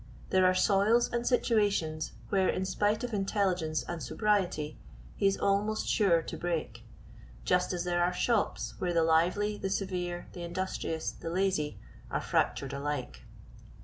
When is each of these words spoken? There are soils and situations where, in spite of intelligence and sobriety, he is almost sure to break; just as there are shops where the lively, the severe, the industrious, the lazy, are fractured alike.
There 0.31 0.47
are 0.47 0.55
soils 0.55 1.11
and 1.13 1.27
situations 1.27 2.13
where, 2.29 2.49
in 2.49 2.65
spite 2.65 3.03
of 3.03 3.13
intelligence 3.13 3.83
and 3.83 4.01
sobriety, 4.01 4.79
he 5.15 5.27
is 5.27 5.37
almost 5.37 5.87
sure 5.87 6.23
to 6.23 6.37
break; 6.37 6.83
just 7.45 7.71
as 7.71 7.83
there 7.83 8.03
are 8.03 8.11
shops 8.11 8.73
where 8.79 8.93
the 8.95 9.03
lively, 9.03 9.59
the 9.59 9.69
severe, 9.69 10.25
the 10.33 10.41
industrious, 10.41 11.11
the 11.11 11.29
lazy, 11.29 11.77
are 12.09 12.19
fractured 12.21 12.73
alike. 12.73 13.25